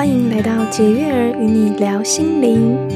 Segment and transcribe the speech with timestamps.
[0.00, 2.88] 欢迎来到解月儿与你聊心灵。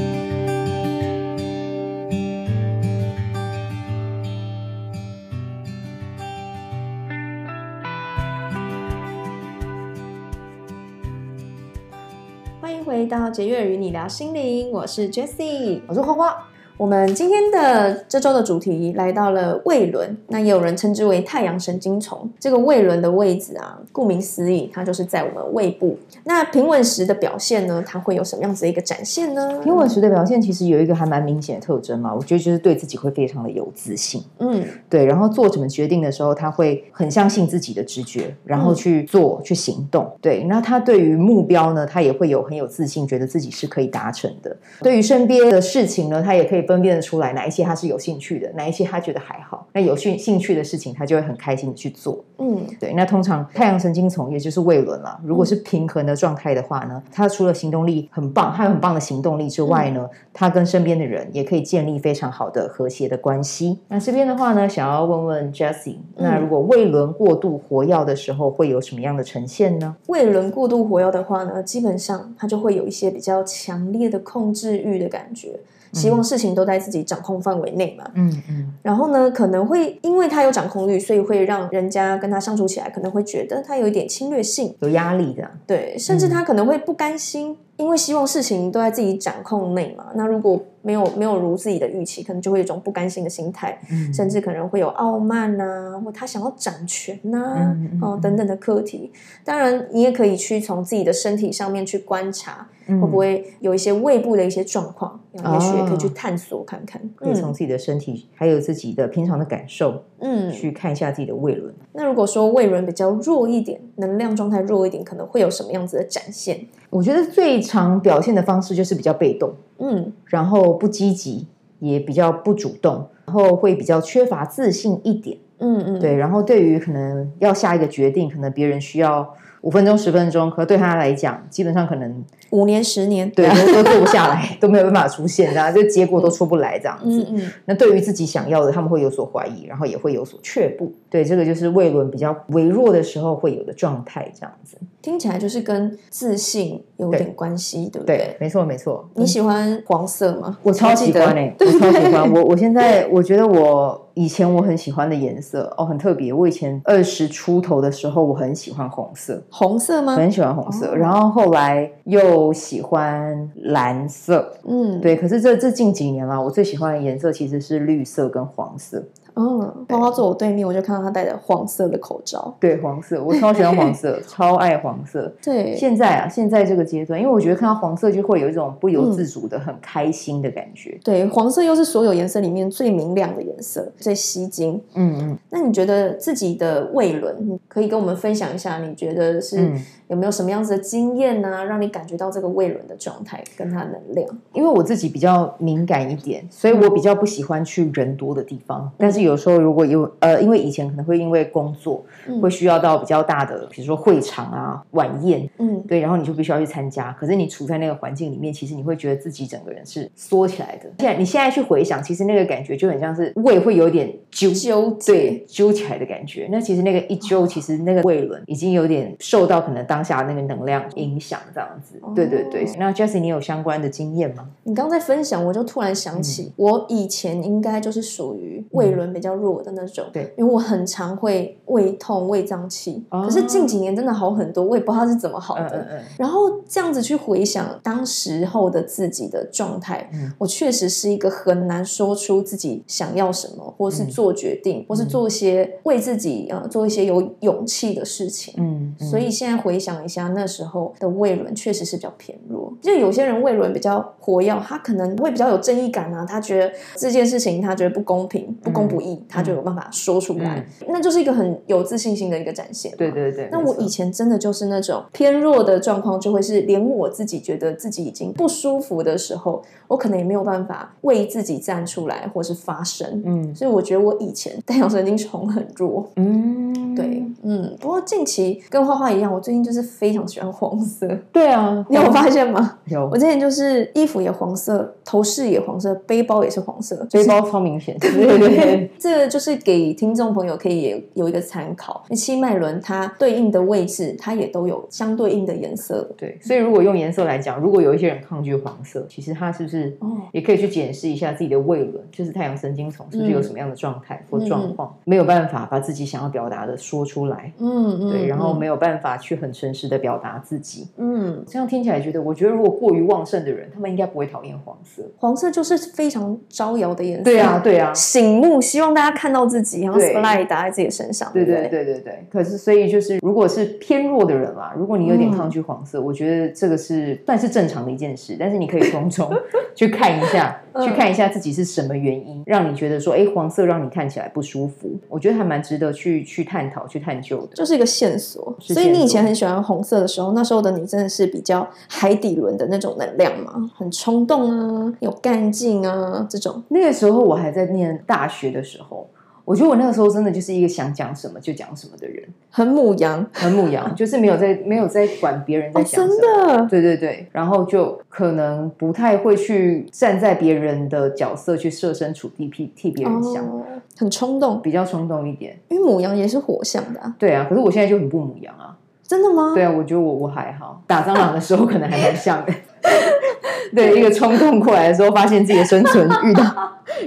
[12.59, 16.54] 欢迎回到解月儿与你聊心灵，我是 Jessie，我是花花。
[16.77, 22.29] 我们今天的这周的主题来到了胃轮，那也有人称之为太阳神经丛。
[22.37, 25.97] 这个胃轮的位置啊，顾名思义，它就是在我们胃部。
[26.25, 29.57] 那平稳时的表现呢，它会有什么样子的一个展现呢？
[29.63, 34.21] 平稳时的表现其实有一个还蛮明显的特征嘛，我觉得就是对自己会非常的有自信。
[34.39, 40.11] 嗯，对，然后做什么决定的时候，他会很相信自己的直觉，然后去做、嗯、去行动。
[40.19, 44.53] 对，那他对于目标呢，他也会有很有自信，觉得自己是可以达成的。
[44.81, 49.67] 对于身边的事情呢，他也可以分辨得出来哪一些他是有兴趣的，哪一些他觉得还好。
[49.73, 52.23] 那有兴兴趣的事情，他就会很开心的去做。
[52.37, 52.93] 嗯，对。
[52.93, 63.79] 那通常太阳神经丛也就是胃轮啦，如果是平衡的状态的话呢，他除了行动力很棒，他有很棒的行动力之外呢，他跟身边的人也可以建立非常好的和谐的关系。
[63.87, 69.95] 那这边的话呢，想要问问 Jessie，那如果胃轮过度活跃的时候，会有什么样的呈现呢？
[70.07, 75.59] 胃轮过度活跃的话呢，基本上他就会有一些比较强烈的控制欲的感觉。
[75.95, 78.05] 希望事情都在自己掌控范围内嘛。
[78.13, 78.73] 嗯嗯。
[78.83, 85.49] 然后呢，可能会因为他有掌控欲，所以会让人家跟他相处起来，可能会觉得他有一点侵略性，有压力的。
[85.65, 87.57] 对，甚至他可能会不甘心。
[87.77, 99.11] 嗯因为希望事情都在自己掌控内嘛，那如果没有没有如自己的预期，可能就会有一种不甘心的心态，嗯、甚至可能会有傲慢啊，或他想要掌权呐、啊，嗯嗯、哦等等的课题。
[99.43, 107.01] 当然，你也可以去从自己的身体上面去观察，嗯、会不会有一些胃部的一些状况，也许也可以去探索看看。
[107.15, 111.73] 可以从自己的身体，还有自己的平常的感受，嗯，去看一下自己的胃轮。
[111.97, 116.67] 那如果说胃轮比较弱一点，能量状态弱一点，可能会有什么样子的展现？
[116.89, 121.47] 我觉得最常表现的方式就是比较被动，嗯，然后不积极，
[121.79, 129.33] 也比较不主动，然后会比较缺乏自信一点，嗯嗯，对，然后对于可能要下一个决定，可能别人需要
[129.65, 132.23] 五分钟、十分钟，可对他来讲，基本上可能。
[132.51, 137.25] 五年、十年，对，都都做不下来， 都没有办法出现，然后这结果都出不来，这样子。
[137.31, 137.51] 嗯嗯。
[137.65, 140.93] 那对于自己想要的，他们会有所怀疑，然后也会有所却步。
[141.09, 144.77] 对，这个就是胃轮比较微弱的时候会有的状态，这样子。
[145.01, 148.17] 听起来就是跟自信有点关系，对不对？
[148.17, 149.09] 对，没错，没错。
[149.15, 150.59] 你喜欢黄色吗？
[150.61, 152.31] 我超喜欢哎，我超喜欢。
[152.31, 156.33] 我我现在我觉得我以前我很喜欢的颜色哦，很特别。
[156.33, 159.39] 我以前二十出头的时候，我很喜欢红色。
[159.51, 160.15] 红色吗？
[160.15, 162.55] 很喜欢红色，然后后来又。
[162.55, 165.13] 喜欢蓝色，嗯，对。
[165.15, 169.03] 可是这这近几年啦，我最喜欢的颜色其实是绿色跟黄色。
[169.35, 172.55] 哦，花花坐我对面，我就看到他戴着黄色的口罩。
[172.59, 175.31] 对，黄色，我超喜欢黄色， 超爱黄色。
[175.43, 180.99] 对，现在啊，现在这个阶段，因为我觉得看到黄色就会有一种不由自主的很开心的感觉。
[181.03, 184.81] 对，黄色又是所有颜色里面最明亮的颜色，最吸睛。
[184.95, 185.37] 嗯嗯。
[185.49, 188.79] 那你觉得自己的胃轮，可以跟我们分享一下？
[188.79, 189.71] 你觉得是
[190.07, 191.65] 有没有什么样子的经验呢？
[191.65, 194.39] 让你感觉到这个胃轮的状态跟它的能量？
[194.53, 199.25] 因为我自己比较敏感一点，所以我比较不喜欢去人多的地方，但是。
[199.25, 207.11] 有时候如果有呃，因为以前可能会因为工作，嗯、会需要到比较大的，比如说会场啊、晚宴，嗯，对，然后你就必须要去参加。
[207.13, 210.91] 可是你处在那个环境里面，其实你会觉得自己整个人是缩起来的。
[210.99, 216.47] 现在你现在去回想，其实那个感觉就很像是胃会有点揪揪，对，揪起来的感觉。
[216.51, 221.97] 那其实那个一揪，其实那个胃轮已经有点受到可能当下那个能量影响，这样子。
[222.01, 222.69] 哦、对对对。
[222.77, 224.45] 那 Jessie，你有相关的经验吗？
[224.63, 229.05] 你刚在分享，我就突然想起，嗯、我以前应该就是属于胃轮。
[229.15, 235.69] 比较弱的那种，对，因为我很常会胃痛、胃胀气，哦、可是近几年真的好很多，我也不知道是怎么好的。
[235.69, 248.55] 嗯嗯、然后这样子去回想当时候的自己的状态，嗯、我确实是一个很难说出自己想要什么，或是做决定，嗯、或是做一些为自己呃做一些有勇气的事情。
[248.57, 252.73] 嗯，嗯，所以现在回想一下那时候的胃轮，确实是比较偏弱。
[252.81, 259.13] 就有些人胃轮比较活跃，他可能会比较有正义感啊，他觉得这件事情他觉得不公平、不公不义。
[259.15, 262.91] 嗯他就有办法说出来，嗯、那就是一个很有自信心的一个展现。
[262.97, 263.49] 对对对。
[263.51, 273.21] 那我以前真的就是那种偏弱的状况，就会是连我自己觉得自己已经不舒服的时候，我可能也没有办法为自己站出来或是发声。
[273.25, 276.09] 嗯，所以我觉得我以前太阳神经虫很弱。
[276.15, 277.75] 嗯，对，嗯。
[277.79, 281.07] 不过近期跟花花一样，我最近就是是非常喜欢黄色。
[281.31, 282.79] 对啊， 你有发现吗？
[282.85, 283.07] 有。
[283.11, 287.97] 我之前就是衣服也黄色，头饰也黄色，背包也是黄色，背包超明显。
[287.99, 292.03] 对对对，这个就是给听众朋友可以也有一个参考。
[292.11, 296.09] 七脉轮它对应的位置，它也都有相对应的颜色。
[296.17, 299.97] 对，所以如果用颜色来讲，如果有一些人抗拒黄色，其实他是不是
[300.31, 307.51] 也可以去检视一下自己的胃轮，就是太阳神经丛是不是有什么样的状态或状况，没有办法把自己想要表达的说出来。
[307.59, 310.87] 嗯嗯，对，然后没有办法去很诚实的表达自己。
[310.97, 315.01] 嗯，这样听起来觉得，我觉得如果过于旺盛的人，他们应该不会讨厌黄色。
[315.17, 317.23] 黄色就是非常招摇的颜色。
[317.23, 321.31] 对啊，对啊，醒目，希望大家看到自己，然后 spotlight 打在自己的身上。
[321.33, 322.27] 对对对对对。
[322.31, 328.35] 可是，所以就是，如果是偏弱的人啊，如果你有点抗拒黄色，我觉得这个是算是正常的一件事。
[328.39, 329.29] 但是你可以从中
[329.75, 334.89] 去看一下，去看一下自己是什么原因让你觉得说，哎，黄色让你看起来不舒服。
[335.07, 338.55] 我觉得还蛮值得去去探讨、去探究的，就是一个线索。
[338.59, 346.63] 所以你以前很喜欢红色的时候，那时候的你真的是比较海底轮的那种能量嘛，很冲动啊，有干劲啊，这种。
[346.69, 349.07] 那个时候我还在念大学的时候。
[349.45, 363.61] 我觉得我那个时候真的就是一个想讲什么就讲什么的人，很母羊，很母羊， 就是没有在没有在管别人在想什么，哦，真的，对对对，然后就可能不太会去站在别人的角色去设身处地替替别人想，哦，
[363.97, 368.75] 很冲动，比较冲动一点，因为母羊也是火象的啊，对啊，可是我现在就很不母羊啊，
[369.07, 369.51] 真的吗？
[369.53, 372.53] 对啊，我觉得我我还好，打蟑螂的时候可能还蛮像的。
[373.75, 376.43] 对，一个冲动过来的时候，发现自己的生存遇到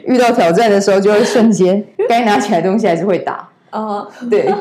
[0.04, 4.02] 遇到挑战的时候，就会瞬间该拿起来的东西还是会打啊。
[4.02, 4.52] Uh, 对，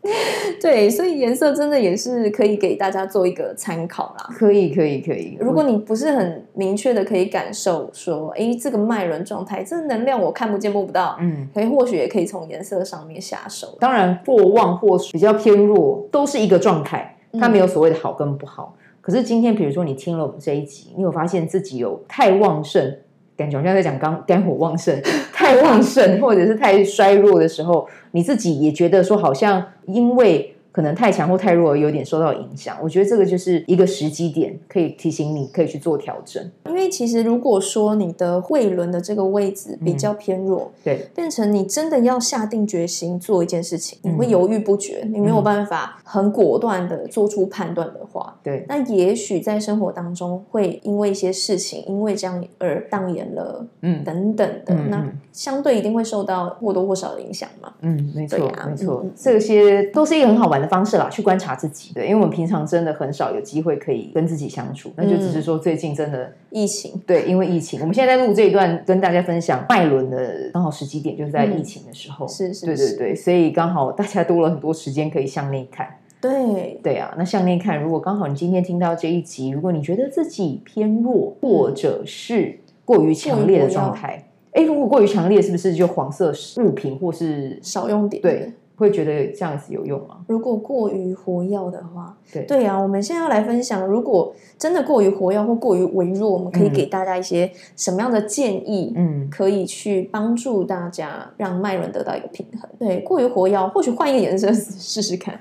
[0.62, 4.26] 对，所以颜色真的也是可以给大家做一个参考啦。
[4.34, 5.36] 可以，可以，可以。
[5.40, 13.76] 如果你不是很明确的可以感受说，哎，这个脉轮状态，这个能量我看不见摸不到，嗯，可以或许也可以从颜色上面下手。
[13.80, 18.74] 当然，或旺或比较偏弱，都是一个状态，它没有所谓的好跟不好。
[18.76, 22.98] 嗯可是今天，比如说你听了我们这一集，你有发现自己有太旺盛，
[23.34, 24.94] 感觉好像在讲肝肝火旺盛，
[25.40, 30.54] 太旺盛，或者是太衰弱的时候，你自己也觉得说好像因为。
[30.72, 32.76] 可能太强或太弱，有点受到影响。
[32.82, 36.42] 我觉得这个就是一个时机点，可以提醒你，可以去做调整。
[36.66, 57.72] 因为其实如果说你的胃轮的这个位置比较偏弱，嗯、对，变成你真的要下定决心做一件事情，你会犹豫不决，嗯、你没有办法很果断的做出判断的话，对，那也许在生活当中会因为一些事情，因为这样而荡延了，嗯，等等的，嗯、那相对一定会受到或多或少的影响嘛。
[57.80, 61.92] 嗯，没错，啊、没错，嗯、这些都是一个很好玩的方式啦，去观察自己。
[61.92, 66.92] 对，因为我们平常真的很少有机会可以跟自己相处，那就只是说最近真的疫情。
[67.06, 72.26] 对，因为疫情，我们现在在录这一段，跟大家分享脉轮的刚好时机点，就是在疫情的时候。
[72.26, 75.86] 是是，对对对，所以刚好大家多了很多时间可以向内看。
[76.20, 88.22] 对对啊，那向内看，如果刚好你今天听到这一集，如果你觉得自己偏弱，或者是过于强烈的状态，哎，如果过于强烈，是不是就黄色物品或是少用点？
[88.22, 88.52] 对。
[88.80, 90.24] 会觉得这样子有用吗？
[90.26, 98.94] 如果过于活跃的话，对对啊，我们现在要来分享，如果真的过于活跃或过于微弱，我们可以给大家一些什么样的建议？
[98.96, 102.68] 嗯，可以去帮助大家让脉轮得到一个平衡。
[102.78, 105.38] 对，过于活跃，或许换一个颜色试试看。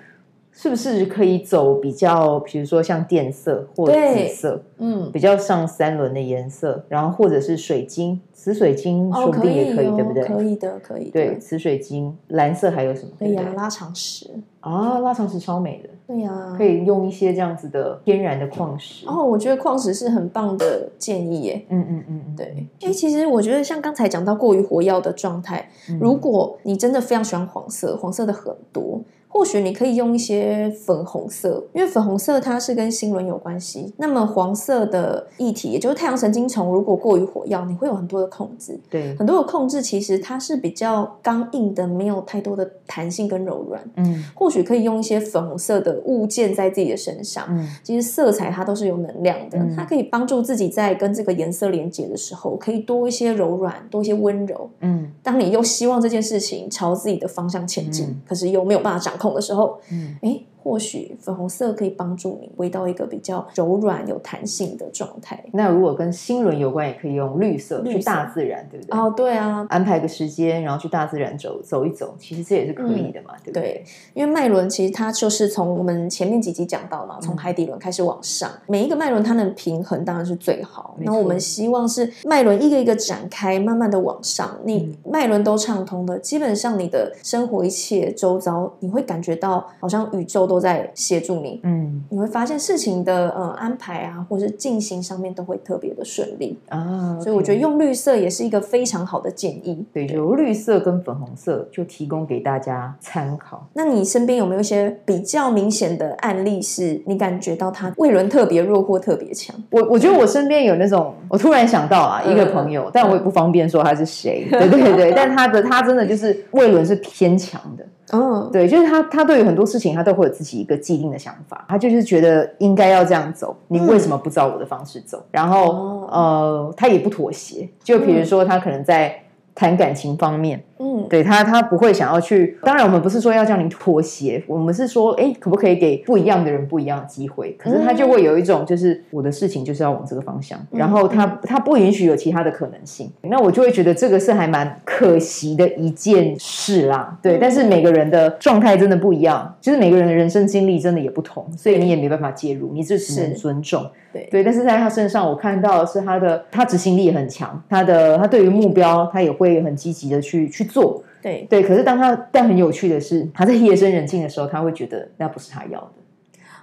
[0.51, 10.23] 是不是可以走比较，比如说像电色或紫色，嗯，比较上三轮的颜色，然后或者是水晶、紫水晶，说不定也可以，对不对？
[10.23, 11.09] 可以的，可以。
[11.11, 13.11] 对，紫水晶、蓝色还有什么？
[13.17, 14.29] 对呀啊，拉长石
[14.59, 15.89] 啊，拉长石超美的。
[16.07, 19.07] 对呀，可以用一些这样子的天然的矿石。
[19.07, 21.65] 哦，我觉得矿石是很棒的建议耶。
[21.69, 22.67] 嗯嗯嗯嗯，对。
[22.81, 25.69] 哎，其实我觉得像刚才讲到过于活跃的状态，
[26.01, 28.99] 如果你真的非常喜欢黄色，黄色的很多。
[29.31, 33.93] 或许你可以用一些粉红色，因为粉红色它是跟心轮有关系。
[33.97, 38.77] 那么黄色的液体，也就是太阳神经丛，如果过于火药，你会有很多的控制。
[38.89, 43.81] 对，很多的控制其实它是比较刚硬的，没有太多的弹性跟柔软。
[43.95, 47.45] 嗯，或许可以用一些粉红色的物件在自己的身上。
[47.49, 54.69] 嗯，其实色彩它都是有能量的，嗯、它可以帮助自己在跟这个颜色连接的时候，可以多一些柔软，多一些温柔。
[54.81, 60.45] 嗯，当你又希望这件事情朝自己的方向前进，嗯、可是又没有办法掌控的时候，嗯，哎。
[60.61, 65.41] 或许粉红色可以帮助你回到一个比较柔软、有弹性的状态。
[65.53, 68.99] 那如果跟心轮有关，也可以用绿色，去大自然，对不对？
[68.99, 73.61] 哦，对啊，安排个时间，然后去大自然走走一走，其实这也是可以的嘛，嗯、对不对？
[73.61, 80.97] 对，因为脉轮其实它就是从我们前面几集讲到嘛，从海底轮开始往上，嗯、每一个脉轮它能平衡当然是最好。
[80.99, 90.48] 那我们希望是脉轮一个一个展开，慢慢的往上，你脉轮都畅通的，基本上你的生活一切周遭，你会感觉到好像宇宙。
[90.49, 97.17] 都在协助你，嗯，你会发现事情的呃安排啊，或是进行上面都会特别的顺利啊。
[97.21, 99.85] 所以我觉得用绿色也是一个非常好的建议。
[99.93, 103.69] 对，有绿色跟粉红色就提供给大家参考。
[103.73, 109.55] 那你身边有没有一些比较明显的案例，是你感觉到他胃轮特别弱或特别强？
[109.69, 114.47] 我我觉得我身边有那种，我突然想到啊，一个朋友，但我也不方便说他是谁。
[114.49, 117.85] 对对对，但他的他真的就是胃轮是偏强的。
[118.11, 125.23] 嗯，对，就是他，他对于很多事情，他都会有自己一个既定的想法，他就是觉得应该要这样走，你为什么不照我的方式走？
[125.31, 129.23] 然后，呃，他也不妥协，就比如说他可能在。
[129.55, 132.57] 谈感情方面，嗯，对他，他不会想要去。
[132.63, 137.53] 当然，我们不是说要叫你妥协，我们是说，哎，可不可以给不一样的人不一样的机会？
[137.59, 143.11] 可是他就会有一种，就是我的事情就是要往这个方向，然后他他不允许有其他的可能性。
[143.21, 147.17] 那我就会觉得这个是还蛮可惜的一件事啦。
[147.21, 153.85] 对，但是每个人的状态真的不一样，就是每个人的人生经历真的也不同，所以你也没办法介入，你就只能尊重。
[154.11, 161.03] 对对，但是在他身上，我看到的是他的他执行力也很强，他的他对于目标，他也会很积极的去去做。
[161.21, 165.91] 对对，可是当他但很有趣的是，他在夜深人静的时候，他会觉得那不是他要的。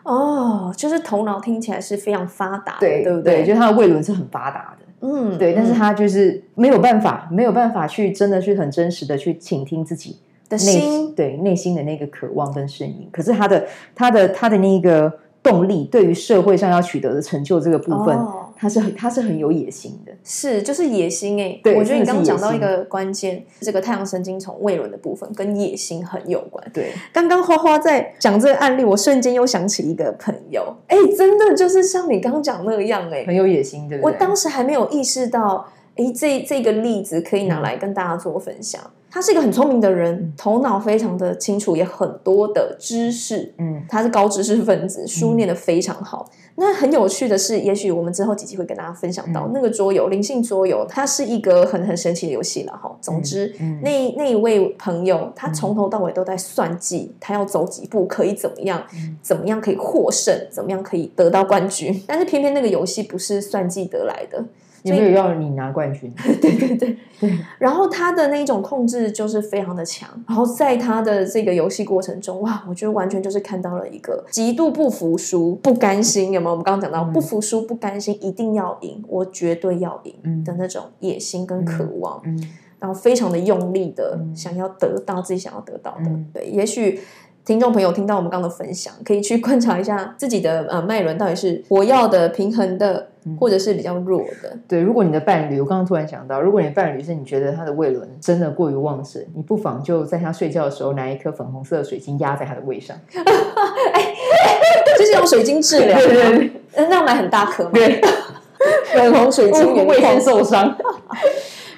[0.04, 3.44] 哦，就是头脑听起来是非常发达，对对不对？
[3.44, 10.16] 就他的胃轮是很发达的，嗯，对，但是他就是没有办法，没有办法去真的去很真实的去倾听自己
[10.48, 13.08] 的心，对内心的那个渴望跟声音。
[13.12, 15.12] 可是他的他的他的那个。
[15.42, 18.18] 动力对于社会上要取得的成就这个部分，
[18.56, 21.60] 他是很他是很有野心的，是就是野心哎。
[21.62, 26.64] 对，我觉得你刚刚讲到一个关键，这个太阳神经丛胃轮的部分跟野心很有关。
[26.72, 34.12] 对，刚刚花花在讲这个案例，我瞬间又想起一个朋友，哎，真的就是像你刚刚讲那样，哎，很有野心，对不对？
[34.12, 38.80] 我当时还没有意识到，哎，这这个例子可以拿来跟大家做分享。
[39.08, 43.54] 他是一个很聪明的人，头脑非常的清楚，也很多的知识。
[43.56, 46.28] 嗯，他是高知识分子，书念得非常好。
[46.32, 52.94] 嗯、那很有趣的是，也许我们之后几集会跟大家分享到、嗯、那个桌游，灵性桌游，它是一个很很神奇的游戏了哈。
[53.00, 62.02] 总之，嗯嗯、那那一位朋友，他从头到尾都在算计，他要走几步可以怎么样，嗯、怎么样可以获胜，怎么样可以得到冠军。
[62.06, 64.44] 但是偏偏那个游戏不是算计得来的。
[64.90, 66.12] 有没有要你拿冠军？
[66.40, 67.38] 对对对 对。
[67.58, 70.08] 然后他的那种控制就是非常的强。
[70.28, 76.50] 然后在他的这个游戏过程中，哇，我觉得完全就是看到了一个极度不服输、不甘心，有没有？
[76.52, 82.22] 我们刚刚讲到不服输、不甘心，一定要赢，我绝对要赢的那种野心跟渴望。
[82.78, 86.10] 然后非常的用力的想要得到自己想要得到的。
[86.32, 87.00] 对，也许。
[87.46, 93.06] 听众朋友听到我们刚刚的分享，可以去观察一下自己的呃脉轮到底是活要的、平衡的，
[93.38, 94.56] 或者是比较弱的。
[94.68, 102.96] 对，如果你的伴侣，我刚刚突然想到，如果你的伴侣是你觉得他的胃轮真的过于旺盛，你不妨就在他睡觉的时候拿一颗粉红色的水晶压在他的胃上，
[103.92, 104.14] 哎，
[104.98, 107.70] 就是用水晶治疗，对对对，那要买很大颗吗？
[107.74, 108.00] 对，
[108.94, 110.76] 粉红水晶 胃先受伤。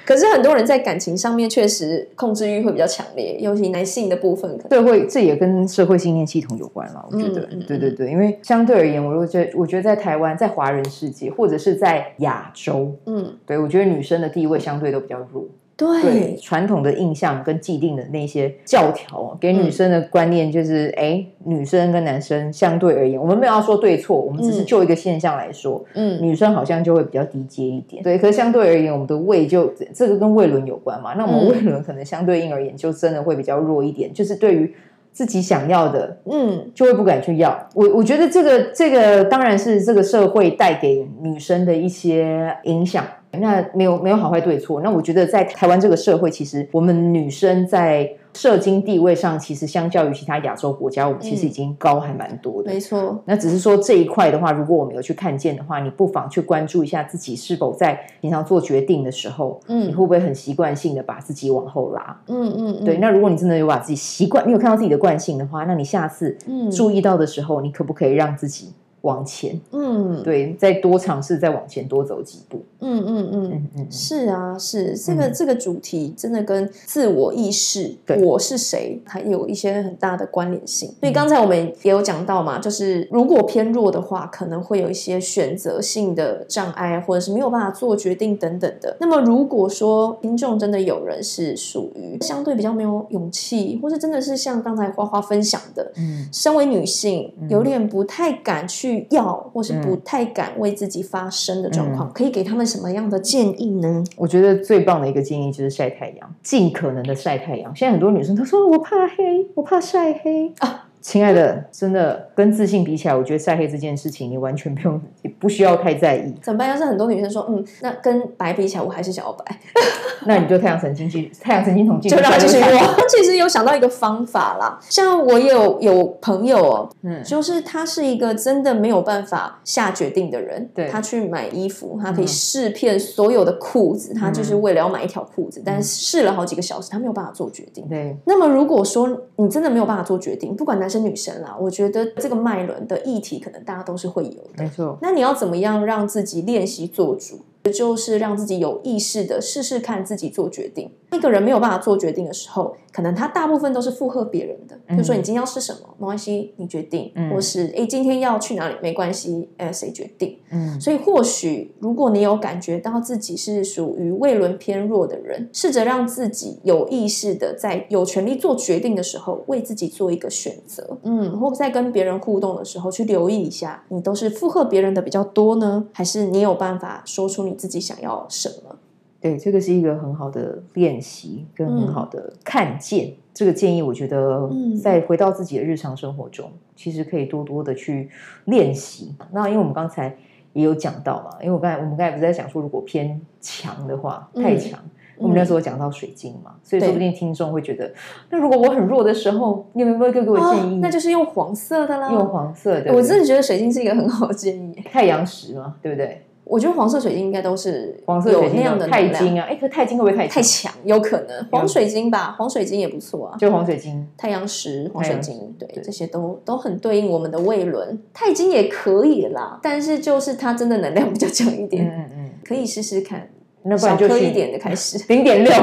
[0.09, 4.69] 可是很多人在感情上面确实控制欲会比较强烈，尤其男性的部分可能。
[4.69, 7.05] 对，会这也跟社会信念系统有关了。
[7.11, 15.45] 我觉得，嗯、对对对，因为相对而言，我觉得，我觉得在台湾，在华人世界，或者是在亚洲，嗯，对我觉得女生的地位相对都比较弱。
[15.79, 28.03] 对，传统的印象跟既定的那些教条，给女生的观念就是，哎，女生跟男生相对而言，我们没有要说对错，我们只是就一个现象来说，嗯，女生好像就会比较低阶一点。
[28.03, 34.75] 对，可是相对而言，我们的胃就这个跟胃轮有关嘛，那我们胃轮可能相对应而言就真的会比较弱一点，就是对于
[35.13, 37.57] 自己想要的，嗯，就会不敢去要。
[37.73, 43.05] 我我觉得这个这个当然是这个社会带给女生的一些影响。
[43.31, 44.81] 那没有没有好坏对错。
[44.81, 52.71] 那我觉得在台湾这个社会，其实我们女生在社经地位上，其实相较于其他亚洲国家，我们其实已经高还蛮多的。
[52.71, 53.21] 没错。
[53.25, 62.21] 那只是说这一块的话，如果我们有去看见的话，你不妨去关注一下自己是否在平常做决定的时候，嗯，你会不会很习惯性的把自己往后拉？
[62.27, 62.77] 嗯嗯。
[62.79, 62.97] 嗯对。
[62.97, 66.37] 那如果你真的有把自己习惯，你有看到自己的惯性的话，那你下次
[66.71, 68.73] 注意到的时候，你可不可以让自己？
[69.01, 74.97] 往前，嗯，对，再多尝试，再往前多走几步，嗯嗯嗯嗯，是啊，是。
[74.97, 80.93] 这个这个主题真的跟自我意识，我是谁，还有一些很大的关联性。
[80.99, 88.97] 所以刚才我们也有讲到嘛，就是如果偏弱的话，可能会有一些选择性的障碍，或者是没有办法做决定等等的。
[88.99, 98.88] 那么如果说听众真的有人是属于相对比较没有勇气，或是真的是像刚才花花分享的，嗯，身为女性有点不太敢去。
[98.89, 104.03] 需要或是不太敢为自己发声的状况，嗯、可以给他们什么样的建议呢？
[104.15, 107.75] 我觉得最棒的一个建议就是晒太阳，尽可能的晒太阳。
[107.75, 110.88] 现在很多女生都说我怕黑，我怕晒黑啊。
[111.01, 115.01] 亲爱的，真的跟自信比起来，我觉得晒黑这件事情，你完全不用，
[115.39, 116.33] 不需要太在意。
[116.41, 116.69] 怎么办？
[116.69, 119.45] 要是很多女生说，嗯，那跟白比起来，我还是想要白。
[120.25, 130.69] 那你就太阳神经去， 太阳神经统计，就让他继续我其实有想到一个方法啦，像我有有朋友哦，嗯，就是他是一个真的没有办法下决定的人。
[130.75, 137.87] 对，他去买衣服，他可以试遍所有的裤子，嗯、他就是为了要买一条裤子，嗯、但是试了好几个小时，他没有办法做决定。
[137.87, 144.63] 对，那么如果说你真的没有办法做决定，不管男生女生啦，我觉得这个脉轮的议题，可能大家都是会有的。
[144.63, 147.41] 没错，那你要怎么样让自己练习做主？
[147.71, 150.91] 就是让自己有意识的试试看自己做决定。
[151.11, 154.77] 一个人没有办法做决定的时候，可能他大部分都是附和别人的。
[154.87, 155.79] 比如说，你今天要吃什么？
[155.97, 157.11] 没关系，你决定。
[157.15, 158.75] 嗯、或是诶，今天要去哪里？
[158.81, 160.37] 没关系，呃，谁决定？
[160.51, 160.79] 嗯。
[160.79, 170.97] 所以，或许如果你有感觉到自己是属于胃轮偏弱的人，试着让自己有意识的在有权利做决定的时候，为自己做一个选择。
[171.03, 171.39] 嗯。
[171.39, 178.75] 或在跟别人互动的时候，去留意一下，你都是附和别人的比较多呢，还是你有办法说出你自己想要什么？
[179.21, 183.07] 对，这个是一个很好的练习，跟很好的看见。
[183.07, 184.49] 嗯、这个建议，我觉得
[184.81, 188.09] 在回到自己的日常生活中，嗯、其实可以多多的去
[188.45, 189.13] 练习。
[189.31, 190.15] 那因为我们刚才
[190.53, 197.91] 也有讲到嘛，因为我刚才我们刚才不是在讲说，如果偏强的话，太强，嗯、我们那时候讲到水晶嘛，所以说不定听众会觉得，
[198.29, 200.79] 那如果我很弱的时候，你有没有给给我建议、哦？
[200.81, 202.93] 那就是用黄色的啦，用黄色的。
[202.93, 206.23] 我真的觉得水晶是一个很好的建议，太阳石嘛，对不对？
[206.49, 210.73] 我觉得黄色水晶应该都是黄色水晶那样的钛金啊，哎，可钛金会不会太太强？
[210.83, 213.37] 有可能黄水晶吧，黄水晶也不错啊。
[213.37, 218.01] 就黄水晶、太阳石、黄水晶，对，这些都都很对应我们的胃轮。
[218.11, 223.29] 钛金也可以啦，但是就是它真的能量比较强一点，嗯嗯，可以试试看。
[223.61, 225.53] 那不然就小颗一点的开始，零点六，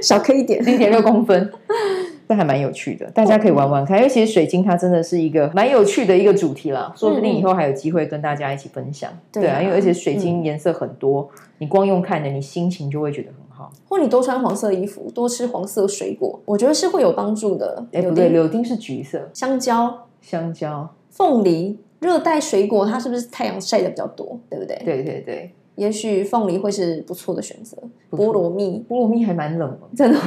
[0.00, 1.52] 小颗一点，零点六公分。
[2.32, 3.98] 这还蛮有趣的，大家可以玩玩看。
[3.98, 9.10] 因为其实水晶它真的是一个蛮有趣的一个主题啦，说不定以后还有机会跟大家一起分享。
[9.30, 13.70] 对啊，因为而且水晶颜色很多，你光用看的，你心情就会觉得很好。
[13.86, 17.84] 或你多穿黄色衣服，多吃黄色水果，我觉得是会有帮助的。
[17.92, 24.40] 哎，不对，柳丁是橘色，香蕉、香蕉、凤梨，热带水果它是不是太阳晒的比较多？
[24.48, 24.80] 对不对？
[24.84, 25.52] 对对对。
[25.76, 27.76] 也许凤梨会是不错的选择，
[28.10, 30.18] 菠萝蜜，菠萝蜜还蛮冷的， 真的。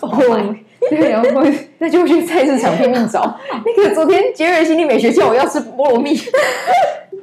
[0.00, 0.58] 菠萝蜜，
[0.90, 1.28] 对，然后
[1.78, 3.38] 那就去菜市场拼命找。
[3.64, 6.10] 那个昨天杰瑞心理美学叫我要吃菠萝蜜。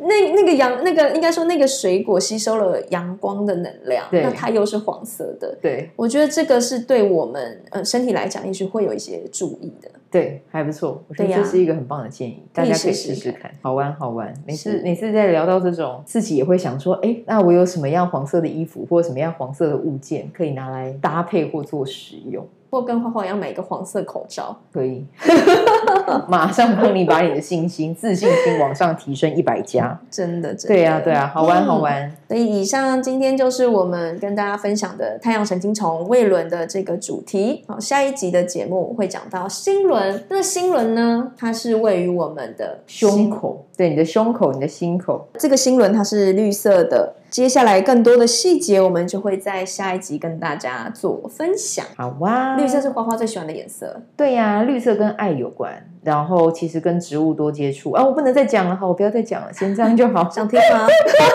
[0.01, 14.33] 那那个阳那个应该说那个水果吸收了阳光的能量，对那它又是黄色的，对，我觉得这个是对我们呃身体来讲，也许会有一些注意的，对，还不错，我觉得这是一个很棒的建议，大家可以试试看，好玩好玩。
[14.45, 22.47] 每次每次在聊到这种，自己也会想说，哎，那我有什么样黄色的衣服，或者什么样黄色的物件可以拿来搭配或做使用。
[22.69, 25.03] 或跟花花一样买一个黄色口罩，可以，
[26.29, 32.03] 马上帮你把你的信心、自信心往上提升一百加，真的，真的，对啊，对啊，好玩，好玩。
[32.03, 37.63] 嗯、所以以上今天就是我们跟大家分享的太阳神经丛胃轮的这个主题。
[37.67, 40.23] 好，下一集的节目会讲到心轮。
[40.29, 45.27] 那心轮呢，它是位于我们的胸口，对，你的胸口，你的心口。
[45.39, 47.15] 这个心轮它是绿色的。
[47.29, 51.85] 接下来更多的细节，我们就会在下一集跟大家做分享。
[51.95, 54.01] 好哇，绿色是花花最喜欢的颜色。
[54.17, 55.71] 对呀、啊，绿色跟爱有关，
[56.03, 58.03] 然后其实跟植物多接触啊。
[58.03, 60.29] 我不能再讲了，好，我不要再讲了，先这样就好。
[60.29, 60.87] 想听吗？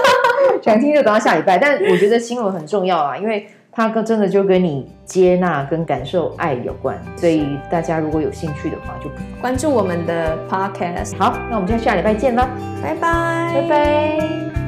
[0.62, 1.58] 想听就等到下礼拜。
[1.58, 6.98] 但我觉得新闻很重要啊，因为它跟真的就跟你接纳跟感受爱有关。
[7.16, 9.08] 所以大家如果有兴趣的话，就
[9.40, 11.16] 关注我们的 podcast。
[11.18, 12.48] 好，那我们就下礼拜见了，
[12.82, 14.63] 拜拜，拜拜。